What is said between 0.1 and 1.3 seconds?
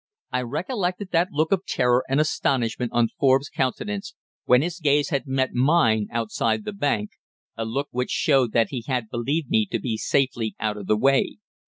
I recollected that